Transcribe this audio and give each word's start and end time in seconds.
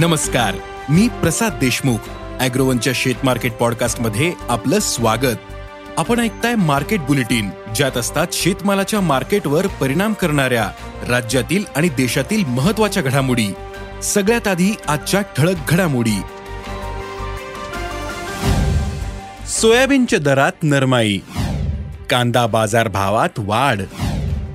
नमस्कार 0.00 0.54
मी 0.88 1.08
प्रसाद 1.08 1.52
देशमुख 1.52 1.98
अॅग्रोवनच्या 2.40 2.92
शेत 2.96 3.14
मार्केट 3.24 3.52
पॉडकास्टमध्ये 3.52 4.32
आपलं 4.48 4.78
स्वागत. 4.78 5.36
आपण 5.98 6.20
ऐकताय 6.20 6.54
मार्केट 6.54 7.00
बुलेटिन 7.00 7.50
ज्यात 7.74 7.96
असतात 7.96 8.26
शेतमालाच्या 8.32 9.00
मार्केटवर 9.00 9.66
परिणाम 9.66 10.12
करणाऱ्या 10.12 10.70
राज्यातील 11.08 11.64
आणि 11.76 11.88
देशातील 11.88 12.44
महत्त्वाच्या 12.44 13.02
घडामोडी. 13.02 13.46
सगळ्यात 14.02 14.48
आधी 14.48 14.70
आजच्या 14.88 15.20
ठळक 15.20 15.56
घडामोडी. 15.68 16.20
सोयाबीनच्या 19.48 20.18
दरात 20.18 20.52
नरमाई. 20.62 21.18
कांदा 22.10 22.46
बाजार 22.46 22.88
भावात 22.88 23.38
वाढ. 23.38 23.80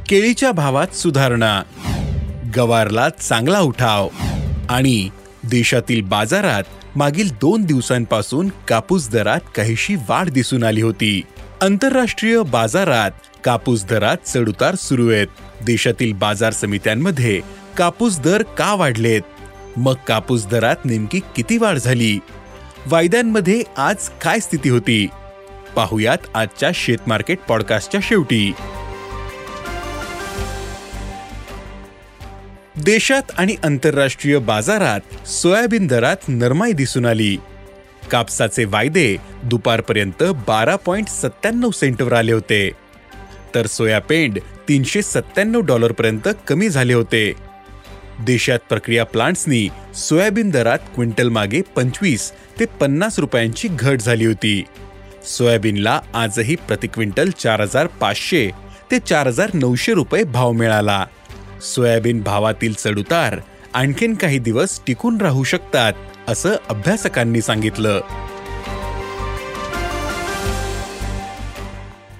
केळीच्या 0.10 0.52
भावात 0.52 0.96
सुधारणा. 0.96 1.64
गवारला 2.56 3.10
चांगला 3.10 3.60
उठाव. 3.60 4.08
आणि 4.70 5.10
देशातील 5.50 6.02
बाजारात 6.02 6.64
मागील 6.96 7.30
दोन 7.30 7.64
दिवसांपासून 7.64 8.52
कापूस 8.68 9.10
दरात 9.10 9.40
काहीशी 9.56 9.96
वाढ 9.96 10.30
दिसून 10.30 10.64
आली 10.64 10.82
होती. 10.82 11.22
आंतरराष्ट्रीय 11.62 12.42
बाजारात 12.42 13.12
कापूस 13.44 13.86
दरात 13.86 14.18
चढउतार 14.26 14.76
सुरू 14.76 15.10
आहेत. 15.10 15.28
देशातील 15.66 16.14
बाजार 16.14 16.54
समित्यांमध्ये 16.54 17.42
कापूस 17.78 18.20
दर 18.20 18.42
का 18.42 18.74
वाढलेत? 18.74 19.22
मग 19.78 19.94
कापूस 20.08 20.48
दरात 20.48 20.76
नेमकी 20.86 21.20
किती 21.36 21.58
वाढ 21.58 21.78
झाली? 21.78 22.20
वायद्यांमध्ये 22.88 23.64
आज 23.78 24.10
काय 24.10 24.40
स्थिती 24.40 24.70
होती? 24.70 25.08
पाहुयात 25.76 26.18
आजच्या 26.34 26.72
शेत 26.74 26.98
मार्केट 27.08 27.40
पॉडकास्टच्या 27.50 28.02
शेवटी. 28.04 28.54
देशात 32.86 33.22
आणि 33.38 33.56
आंतरराष्ट्रीय 33.64 34.38
बाजारात 34.38 35.28
सोयाबीन 35.28 35.88
दरात 35.88 36.16
नरमाई 36.28 36.72
दिसून 36.72 37.06
आली. 37.06 37.38
कापसाचे 38.12 38.66
वायदे 38.66 39.18
दुपारपर्यंत 39.44 40.24
बारा 40.24 40.76
पॉइंट 40.76 41.08
सत्त्याण्णव 41.08 41.72
सेंटवर 41.72 42.14
आले 42.14 42.32
होते. 42.32 42.72
तर 43.56 43.66
सोयापेंड 43.66 44.40
तीनशे 44.68 45.02
सत्त्याण्णव 45.02 45.62
डॉलरपर्यंत 45.62 46.30
कमी 46.48 46.70
झाले 46.70 46.94
होते. 46.94 47.34
देशात 48.20 48.60
प्रक्रिया 48.70 49.06
प्लांट्सनी 49.06 49.70
सोयाबीन 49.96 50.50
दरात 50.50 50.80
क्विंटल 50.96 51.30
मागे 51.30 51.62
पंचवीस 51.76 52.32
ते 52.60 52.66
पन्नास 52.66 53.20
रुपयांची 53.20 53.68
घट 53.68 54.00
झाली 54.00 54.26
होती. 54.26 54.64
सोयाबीनला 55.24 56.02
आजही 56.14 56.56
प्रति 56.56 56.88
क्विंटल 56.88 57.30
चार 57.30 57.62
हजार 57.62 57.88
पाचशे 57.88 58.50
ते 58.92 59.00
चार 59.00 59.28
हजार 59.28 59.50
नऊशे 59.54 59.94
रुपये 59.94 60.24
भाव 60.24 60.52
मिळाला. 60.52 61.06
सोयाबीन 61.62 62.22
भावातील 62.22 62.74
चढउतार 62.74 63.40
आणखीन 63.74 64.14
काही 64.14 64.40
दिवस 64.40 64.82
टिकून 64.88 65.22
राहू 65.22 65.44
शकतात 65.44 65.94
असं 66.28 66.56
अभ्यासकांनी 66.70 67.42
सांगितलं. 67.42 68.02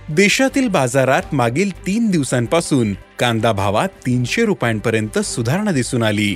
देशातील 0.10 0.68
बाजारात 0.68 1.22
मागील 1.34 1.86
तीन 1.88 2.12
दिवसांपासून 2.12 2.94
कांदा 3.20 3.52
भावात 3.52 3.90
तीनशे 3.90 4.46
रुपयांपर्यंत 4.46 5.20
सुधारणा 5.20 5.72
दिसून 5.72 6.04
आली. 6.04 6.36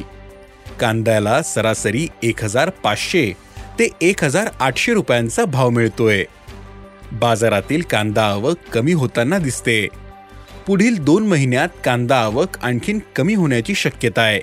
कांद्याला 0.80 1.42
सरासरी 1.42 2.08
एक 2.24 2.44
हजार 2.44 2.70
पाचशे 2.70 3.34
ते 3.80 3.90
एक 4.02 4.24
हजार 4.24 4.50
आठशे 4.60 4.94
रुपयांचा 4.94 5.46
भाव 5.46 5.70
मिळतोय. 5.70 6.24
बाजारातील 7.12 7.82
कांदा 7.82 8.26
आवक 8.26 8.58
कमी 8.74 8.94
होताना 8.94 9.38
दिसते. 9.38 9.88
पुढील 10.70 11.04
दोन 11.04 11.28
महिन्यात 11.28 11.70
कांदा 11.86 12.20
आवक 12.20 12.58
आणखीन 12.64 13.00
कमी 13.16 13.34
होण्याची 13.34 13.76
शक्यता 13.76 14.22
आहे. 14.22 14.40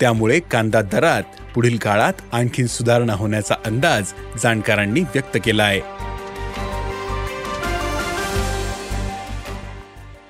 त्यामुळे 0.00 0.40
कांदा 0.40 0.82
दरात 0.82 1.22
पुढील 1.54 1.76
काळात 1.76 2.12
आणखीन 2.32 2.66
सुधारणा 2.66 3.12
होण्याचा 3.12 3.54
अंदाज 3.66 4.12
जाणकारांनी 4.42 5.00
व्यक्त 5.00 5.38
केला 5.44 5.64
आहे. 5.64 5.80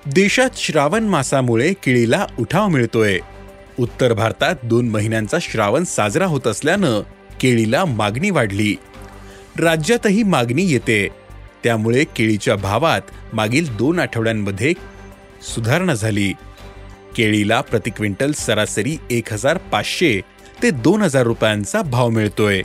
देशात 0.07 0.51
श्रावण 0.57 1.05
मासामुळे 1.05 1.73
केळीला 1.73 2.27
उठाव 2.39 2.69
मिळतोय. 2.69 3.19
उत्तर 3.79 4.13
भारतात 4.13 4.55
दोन 4.63 4.89
महिन्यांचा 4.89 5.37
श्रावण 5.41 5.85
साजरा 5.85 6.27
होत 6.27 6.47
असल्यानं 6.47 7.03
केळीला 7.41 7.85
मागणी 7.85 8.31
वाढली. 8.31 8.77
राज्यातही 9.61 10.23
मागणी 10.23 10.63
येते. 10.63 11.09
त्यामुळे 11.65 12.05
केळीच्या 12.05 12.57
भावात 12.57 13.01
मागील 13.33 13.77
दोन 13.77 14.01
आठवड्यांमध्ये 14.01 14.94
सुधारणा 15.45 15.95
झाली. 15.95 16.33
केळीला 17.17 17.61
प्रति 17.61 17.91
क्विंटल 17.91 18.33
सरासरी 18.33 18.97
एक 19.11 19.33
हजार 19.33 19.59
पाचशे 19.73 20.21
ते 20.63 20.71
दोन 20.71 21.03
हजार 21.03 21.23
रुपयांचा 21.23 21.83
भाव 21.83 22.09
मिळतोय. 22.09 22.63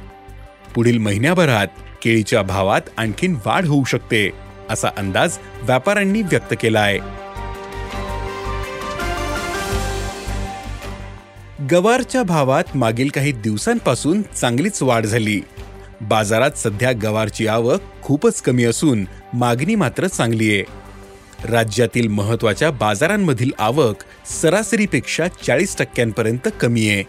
पुढील 0.75 0.97
महिन्याभरात 0.97 1.67
केळीच्या 2.03 2.41
भावात 2.41 2.81
आणखीन 2.97 3.35
वाढ 3.45 3.65
होऊ 3.65 3.83
शकते 3.83 4.29
असा 4.69 4.89
अंदाज 4.97 5.37
व्यापाऱ्यांनी 5.61 6.21
व्यक्त 6.21 6.53
केला 6.61 6.79
आहे 6.79 6.99
गवारच्या 11.71 12.23
भावात 12.23 12.75
मागील 12.75 13.09
काही 13.09 13.31
दिवसांपासून 13.31 14.21
चांगलीच 14.35 14.81
वाढ 14.83 15.05
झाली. 15.05 15.41
बाजारात 16.01 16.57
सध्या 16.57 16.91
गवारची 17.03 17.47
आवक 17.47 17.81
खूपच 18.01 18.41
कमी 18.41 18.65
असून 18.65 19.05
मागणी 19.33 19.75
मात्र 19.75 20.07
चांगली 20.07 20.53
आहे 20.53 20.63
राज्यातील 21.45 22.07
महत्त्वाच्या 22.07 22.71
बाजारांमधील 22.71 23.51
आवक 23.59 23.95
सरासरीपेक्षा 24.41 25.27
चाळीस 25.27 25.77
टक्क्यांपर्यंत 25.77 26.47
कमी 26.61 26.89
आहे. 26.89 27.03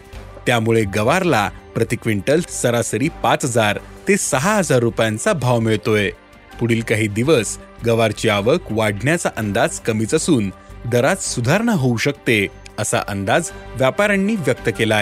त्यामुळे 0.45 0.83
गवारला 0.83 1.49
प्रति 1.75 1.95
क्विंटल 1.95 2.41
सरासरी 2.49 3.09
पाच 3.23 3.45
हजार 3.45 3.77
ते 4.07 4.17
सहा 4.17 4.55
हजार 4.55 4.79
रुपयांचा 4.79 5.33
भाव 5.33 5.59
मिळतोय. 5.59 6.09
पुढील 6.59 6.81
काही 6.81 7.07
दिवस 7.07 7.57
गवारची 7.85 8.29
आवक 8.29 8.71
वाढण्याचा 8.71 9.29
अंदाज 9.37 9.79
कमीच 9.79 10.13
असून 10.13 10.51
दरात 10.91 11.15
सुधारणा 11.15 11.71
होऊ 11.71 11.97
शकते 11.97 12.47
असा 12.79 12.99
अंदाज 13.07 13.49
व्यापाऱ्यांनी 13.75 14.35
व्यक्त 14.35 14.69
केला 14.77 14.95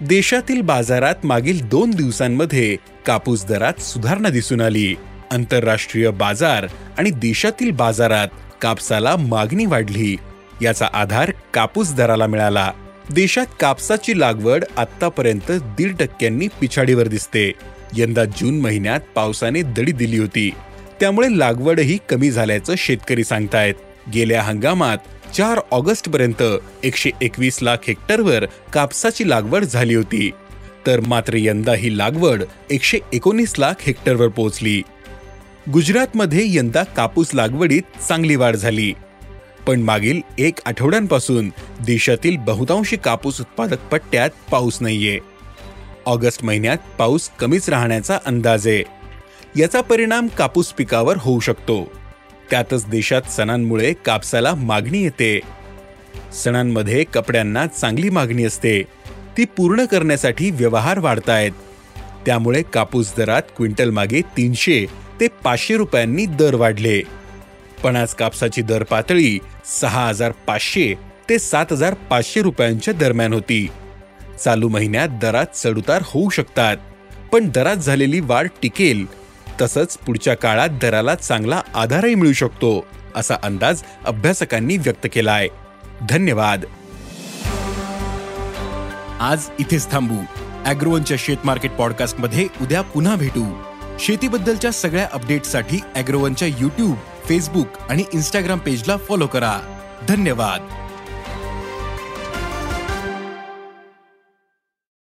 देशातील 0.00 0.60
बाजारात 0.60 1.14
मागील 1.24 1.64
दोन 1.64 1.90
दिवसांमध्ये 1.90 2.76
कापूस 3.06 3.46
दरात 3.46 3.80
सुधारणा 3.80 4.28
दिसून 4.28 4.60
आली. 4.60 4.94
आंतरराष्ट्रीय 5.32 6.10
बाजार 6.10 6.66
आणि 6.98 7.10
देशातील 7.10 7.70
बाजारात 7.70 8.28
कापसाला 8.62 9.16
मागणी 9.16 9.66
वाढली. 9.66 10.16
याचा 10.62 10.88
आधार 10.94 11.32
कापूस 11.54 11.94
दराला 11.94 12.26
मिळाला. 12.26 12.72
देशात 13.10 13.46
कापसाची 13.60 14.20
लागवड 14.20 14.64
आतापर्यंत 14.76 15.50
दीड 15.50 15.96
टक्क्यांनी 15.96 16.48
पिछाडीवर 16.60 17.08
दिसते. 17.08 17.52
यंदा 17.96 18.24
जून 18.24 18.60
महिन्यात 18.60 19.00
पावसाने 19.14 19.62
दडी 19.62 19.92
दिली 19.92 20.18
होती. 20.18 20.50
त्यामुळे 21.00 21.38
लागवडही 21.38 21.98
कमी 22.08 22.30
झाल्याचं 22.30 22.74
शेतकरी 22.78 23.24
सांगतायत. 23.24 23.74
गेल्या 24.12 24.42
हंगामात 24.42 24.98
चार 25.34 25.60
ऑगस्ट 25.70 26.08
पर्यंत 26.08 26.42
एकशे 26.82 27.10
एकवीस 27.22 27.62
लाख 27.62 27.76
हेक्टरवर 27.86 28.44
कापसाची 28.72 29.30
लागवड 29.30 29.64
झाली 29.64 29.94
होती. 29.94 30.30
तर 30.86 31.00
मात्र 31.00 31.34
यंदा 31.34 31.74
ही 31.74 31.98
लागवड 31.98 32.42
एकशे 32.70 32.98
एकोणीस 33.12 33.58
लाख 33.58 33.74
हेक्टरवर 33.80 34.28
पोहोचली. 34.28 34.82
गुजरातमध्ये 35.72 36.56
यंदा 36.56 36.82
कापूस 36.82 37.34
लागवडीत 37.34 37.82
चांगली 38.08 38.36
वाढ 38.36 38.56
झाली. 38.56 38.92
पण 39.66 39.80
मागील 39.80 40.20
एक 40.38 40.58
आठवड्यांपासून 40.66 41.48
देशातील 41.86 42.36
बहुतांशी 42.36 42.96
कापूस 42.96 43.40
उत्पादक 43.40 43.86
पट्ट्यात 43.92 44.30
पाऊस 44.50 44.78
नाहीये. 44.80 45.18
ऑगस्ट 46.06 46.44
महिन्यात 46.44 46.76
पाऊस 46.98 47.28
कमीच 47.28 47.70
राहण्याचा 47.70 48.18
अंदाज 48.26 48.68
आहे. 48.68 48.82
याचा 49.60 49.80
परिणाम 49.80 50.26
कापूस 50.26 50.72
पिकावर 50.72 51.16
होऊ 51.20 51.40
शकतो. 51.40 52.03
त्यातच 52.50 52.86
देशात 52.86 53.22
सणांमुळे 53.22 53.92
कापसाला 53.92 54.54
मागणी 54.54 55.02
येते. 55.02 55.40
सणांमध्ये 56.44 57.04
कपड्यांना 57.04 57.66
चांगली 57.66 58.10
मागणी 58.10 58.44
असते. 58.44 58.82
ती 59.38 59.44
पूर्ण 59.44 59.84
करण्यासाठी 59.84 60.50
व्यवहार 60.50 60.98
वाढतायत. 60.98 61.52
त्यामुळे 62.26 62.62
कापूस 62.62 63.12
दरात 63.16 63.42
क्विंटल 63.56 63.90
मागे 63.90 64.20
तीनशे 64.20 64.86
ते 65.20 65.28
पाचशे 65.44 65.76
रुपयांनी 65.76 66.26
दर 66.26 66.54
वाढले. 66.54 67.02
पण 67.82 67.96
आज 67.96 68.14
कापसाची 68.14 68.62
दर 68.62 68.82
पातळी 68.82 69.38
सहा 69.80 70.08
हजार 70.08 70.32
पाचशे 70.46 70.94
ते 71.28 71.38
सात 71.38 71.66
हजार 71.72 71.94
पाचशे 71.94 72.42
रुपयांच्या 72.42 72.94
दरम्यान 72.94 73.32
होती. 73.32 73.68
चालू 74.44 74.68
महिन्यात 74.68 75.08
दरात 75.22 75.46
चढउतार 75.54 76.02
होऊ 76.04 76.30
शकतात 76.30 76.76
पण 77.32 77.48
दरात 77.54 77.76
झालेली 77.76 78.20
वाढ 78.20 78.48
टिकेल. 78.62 79.06
तसंच 79.60 79.98
पुढच्या 79.98 80.34
काळात 80.34 80.68
दराला 80.68 81.14
चांगला 81.14 81.62
आधारही 81.74 82.14
मिळू 82.14 82.32
शकतो 82.32 82.86
असा 83.16 83.34
अंदाज 83.42 83.82
अभ्यासकांनी 84.06 84.76
व्यक्त 84.76 85.06
केला 85.12 85.32
आहे 85.32 85.48
धन्यवाद. 86.08 86.64
आज 89.20 89.46
इथेच 89.58 89.90
थांबू. 89.90 90.16
अॅग्रोवनच्या 90.64 91.16
शेत 91.20 91.36
मार्केट 91.44 91.70
पॉडकास्टमध्ये 91.70 92.48
उद्या 92.62 92.80
पुन्हा 92.80 93.16
भेटू. 93.16 93.62
शेतीबद्दलच्या 93.98 94.70
सगळ्या 94.70 95.08
अपडेटसाठी 95.12 95.80
अॅग्रोवनच्या 95.94 96.48
युट्यूब 96.48 96.96
फेसबुक 97.28 97.66
आणि 97.88 98.04
इन्स्टाग्राम 98.14 98.58
पेजला 98.58 98.96
फॉलो 98.96 99.26
करा. 99.26 99.80
धन्यवाद. 100.08 100.83